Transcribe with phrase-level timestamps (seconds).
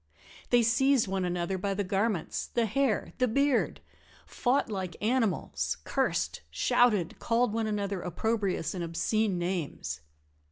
[0.49, 3.81] They seized one another by the garments, the hair, the beard
[4.25, 10.01] fought like animals, cursed, shouted, called one another opprobrious and obscene names.